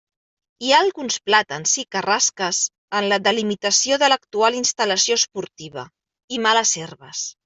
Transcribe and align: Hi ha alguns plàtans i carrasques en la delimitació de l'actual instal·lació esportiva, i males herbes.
Hi 0.67 0.71
ha 0.71 0.77
alguns 0.83 1.15
plàtans 1.25 1.73
i 1.83 1.83
carrasques 1.95 2.61
en 2.99 3.09
la 3.11 3.19
delimitació 3.27 3.99
de 4.05 4.09
l'actual 4.13 4.57
instal·lació 4.61 5.19
esportiva, 5.21 5.85
i 6.37 6.41
males 6.47 6.73
herbes. 6.83 7.23